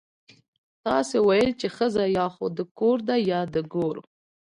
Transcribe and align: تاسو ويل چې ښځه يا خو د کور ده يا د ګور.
تاسو 0.85 1.17
ويل 1.29 1.49
چې 1.59 1.67
ښځه 1.75 2.03
يا 2.17 2.25
خو 2.35 2.45
د 2.57 2.59
کور 2.79 2.97
ده 3.07 3.15
يا 3.31 3.41
د 3.53 3.55
ګور. 3.73 3.95